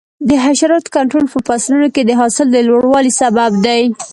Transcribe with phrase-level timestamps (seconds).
[0.29, 3.81] د حشراتو کنټرول په فصلونو کې د حاصل د لوړوالي سبب دی.